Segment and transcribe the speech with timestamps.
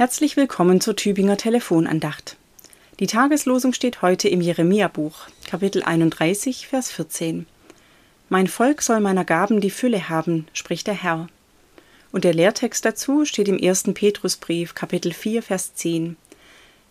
[0.00, 2.38] Herzlich willkommen zur Tübinger Telefonandacht.
[3.00, 7.44] Die Tageslosung steht heute im Jeremia-Buch, Kapitel 31, Vers 14.
[8.30, 11.26] Mein Volk soll meiner Gaben die Fülle haben, spricht der Herr.
[12.12, 13.92] Und der Lehrtext dazu steht im 1.
[13.92, 16.16] Petrusbrief, Kapitel 4, Vers 10.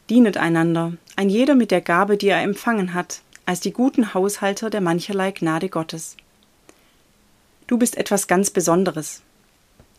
[0.08, 4.70] Dienet einander, ein jeder mit der Gabe, die er empfangen hat, als die guten Haushalter
[4.70, 6.16] der mancherlei Gnade Gottes.
[7.66, 9.24] Du bist etwas ganz Besonderes.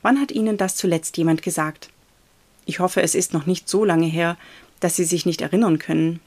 [0.00, 1.90] Wann hat Ihnen das zuletzt jemand gesagt?
[2.70, 4.36] Ich hoffe, es ist noch nicht so lange her,
[4.78, 6.20] dass Sie sich nicht erinnern können.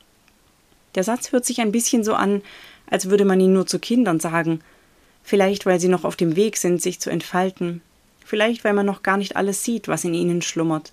[0.93, 2.41] Der Satz hört sich ein bisschen so an,
[2.85, 4.59] als würde man ihn nur zu Kindern sagen,
[5.23, 7.81] vielleicht weil sie noch auf dem Weg sind, sich zu entfalten,
[8.25, 10.91] vielleicht weil man noch gar nicht alles sieht, was in ihnen schlummert,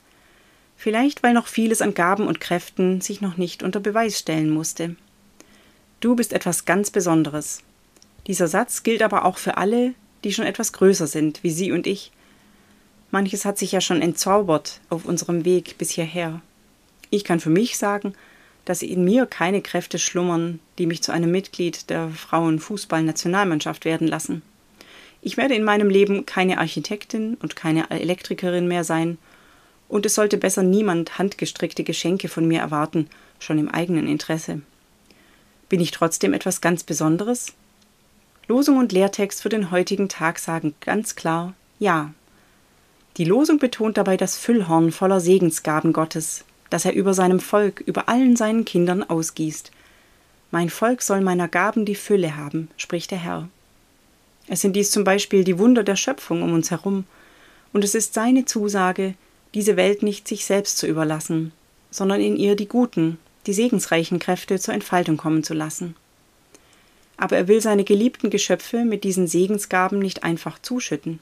[0.76, 4.94] vielleicht weil noch vieles an Gaben und Kräften sich noch nicht unter Beweis stellen musste.
[5.98, 7.64] Du bist etwas ganz Besonderes.
[8.28, 11.88] Dieser Satz gilt aber auch für alle, die schon etwas größer sind, wie Sie und
[11.88, 12.12] ich,
[13.10, 16.40] Manches hat sich ja schon entzaubert auf unserem Weg bis hierher.
[17.10, 18.14] Ich kann für mich sagen,
[18.64, 24.42] dass in mir keine Kräfte schlummern, die mich zu einem Mitglied der Frauenfußballnationalmannschaft werden lassen.
[25.22, 29.18] Ich werde in meinem Leben keine Architektin und keine Elektrikerin mehr sein,
[29.88, 33.08] und es sollte besser niemand handgestrickte Geschenke von mir erwarten,
[33.40, 34.62] schon im eigenen Interesse.
[35.68, 37.54] Bin ich trotzdem etwas ganz Besonderes?
[38.46, 42.14] Losung und Lehrtext für den heutigen Tag sagen ganz klar Ja.
[43.16, 48.08] Die Losung betont dabei das Füllhorn voller Segensgaben Gottes, das er über seinem Volk, über
[48.08, 49.72] allen seinen Kindern ausgießt.
[50.52, 53.48] Mein Volk soll meiner Gaben die Fülle haben, spricht der Herr.
[54.46, 57.04] Es sind dies zum Beispiel die Wunder der Schöpfung um uns herum,
[57.72, 59.14] und es ist seine Zusage,
[59.54, 61.52] diese Welt nicht sich selbst zu überlassen,
[61.90, 65.96] sondern in ihr die guten, die segensreichen Kräfte zur Entfaltung kommen zu lassen.
[67.16, 71.20] Aber er will seine geliebten Geschöpfe mit diesen Segensgaben nicht einfach zuschütten.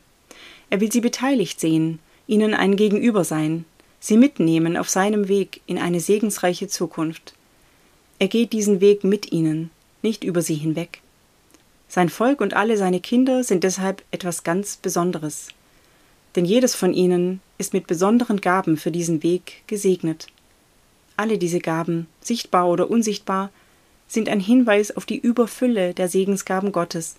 [0.70, 3.64] Er will sie beteiligt sehen, ihnen ein Gegenüber sein,
[4.00, 7.34] sie mitnehmen auf seinem Weg in eine segensreiche Zukunft.
[8.18, 9.70] Er geht diesen Weg mit ihnen,
[10.02, 11.00] nicht über sie hinweg.
[11.88, 15.48] Sein Volk und alle seine Kinder sind deshalb etwas ganz Besonderes,
[16.36, 20.26] denn jedes von ihnen ist mit besonderen Gaben für diesen Weg gesegnet.
[21.16, 23.50] Alle diese Gaben, sichtbar oder unsichtbar,
[24.06, 27.16] sind ein Hinweis auf die Überfülle der Segensgaben Gottes,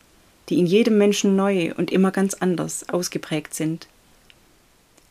[0.49, 3.87] die in jedem Menschen neu und immer ganz anders ausgeprägt sind.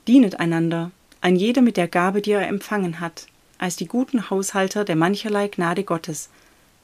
[0.06, 0.90] Dienet einander,
[1.20, 3.26] ein jeder mit der Gabe, die er empfangen hat,
[3.58, 6.28] als die guten Haushalter der mancherlei Gnade Gottes,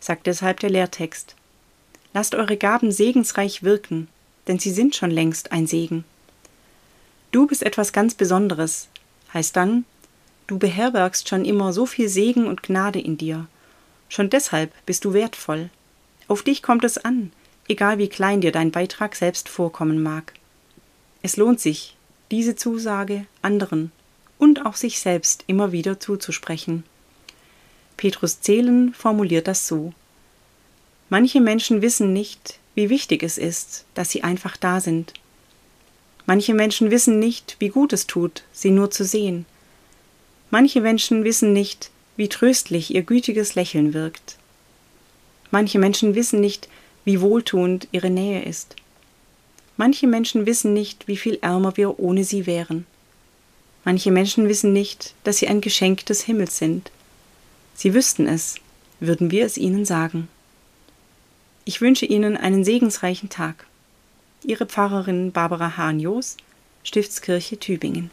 [0.00, 1.34] sagt deshalb der Lehrtext.
[2.12, 4.08] Lasst eure Gaben segensreich wirken,
[4.46, 6.04] denn sie sind schon längst ein Segen.
[7.32, 8.88] Du bist etwas ganz Besonderes,
[9.32, 9.84] heißt dann,
[10.46, 13.46] du beherbergst schon immer so viel Segen und Gnade in dir.
[14.08, 15.70] Schon deshalb bist du wertvoll.
[16.28, 17.32] Auf dich kommt es an,
[17.68, 20.32] egal wie klein dir dein Beitrag selbst vorkommen mag.
[21.22, 21.96] Es lohnt sich,
[22.30, 23.92] diese Zusage anderen
[24.38, 26.84] und auch sich selbst immer wieder zuzusprechen.
[27.96, 29.92] Petrus Zehlen formuliert das so.
[31.08, 35.14] Manche Menschen wissen nicht, wie wichtig es ist, dass sie einfach da sind.
[36.26, 39.46] Manche Menschen wissen nicht, wie gut es tut, sie nur zu sehen.
[40.50, 44.36] Manche Menschen wissen nicht, wie tröstlich ihr gütiges Lächeln wirkt.
[45.50, 46.68] Manche Menschen wissen nicht,
[47.04, 48.76] wie wohltuend ihre Nähe ist.
[49.76, 52.86] Manche Menschen wissen nicht, wie viel ärmer wir ohne sie wären.
[53.84, 56.90] Manche Menschen wissen nicht, dass sie ein Geschenk des Himmels sind.
[57.74, 58.56] Sie wüssten es,
[59.00, 60.28] würden wir es ihnen sagen.
[61.66, 63.66] Ich wünsche Ihnen einen segensreichen Tag.
[64.44, 66.36] Ihre Pfarrerin Barbara Hahn-Jos,
[66.82, 68.10] Stiftskirche Tübingen.